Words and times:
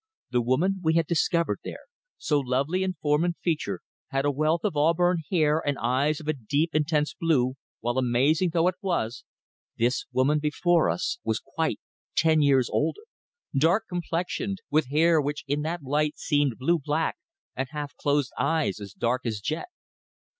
The 0.31 0.41
woman 0.41 0.79
we 0.81 0.95
had 0.95 1.05
discovered 1.05 1.59
there, 1.63 1.85
so 2.17 2.39
lovely 2.39 2.81
in 2.81 2.95
form 2.95 3.23
and 3.23 3.35
feature, 3.37 3.81
had 4.07 4.25
a 4.25 4.31
wealth 4.31 4.61
of 4.63 4.75
auburn 4.75 5.19
hair, 5.29 5.61
and 5.63 5.77
eyes 5.77 6.19
of 6.19 6.27
a 6.27 6.33
deep 6.33 6.73
intense 6.73 7.13
blue, 7.13 7.53
while, 7.81 7.99
amazing 7.99 8.49
though 8.51 8.67
it 8.67 8.73
was, 8.81 9.23
this 9.77 10.07
woman 10.11 10.39
before 10.39 10.89
us 10.89 11.19
was 11.23 11.39
quite 11.39 11.79
ten 12.15 12.41
years 12.41 12.67
older, 12.67 13.01
dark 13.55 13.83
complexioned, 13.87 14.57
with 14.71 14.89
hair 14.89 15.21
which 15.21 15.43
in 15.45 15.61
that 15.61 15.83
light 15.83 16.17
seemed 16.17 16.57
blue 16.57 16.79
black, 16.79 17.15
and 17.55 17.67
half 17.69 17.95
closed 17.95 18.33
eyes 18.39 18.79
as 18.79 18.93
dark 18.93 19.21
as 19.23 19.39
jet. 19.39 19.67